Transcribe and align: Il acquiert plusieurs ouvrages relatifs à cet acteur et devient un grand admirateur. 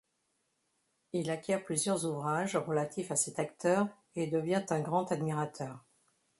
Il 1.13 1.29
acquiert 1.29 1.63
plusieurs 1.63 2.05
ouvrages 2.07 2.55
relatifs 2.55 3.11
à 3.11 3.15
cet 3.15 3.37
acteur 3.37 3.87
et 4.15 4.25
devient 4.25 4.65
un 4.71 4.79
grand 4.79 5.11
admirateur. 5.11 5.85